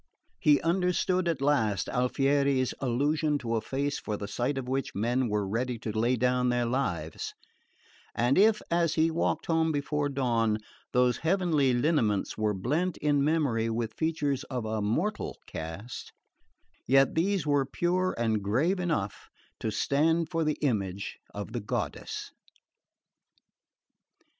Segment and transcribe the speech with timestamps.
[0.39, 5.29] He understood at last Alfieri's allusion to a face for the sight of which men
[5.29, 7.35] were ready to lay down their lives;
[8.15, 10.57] and if, as he walked home before dawn,
[10.91, 16.11] those heavenly lineaments were blent in memory with features of a mortal cast,
[16.87, 19.29] yet these were pure and grave enough
[19.59, 22.31] to stand for the image of the goddess.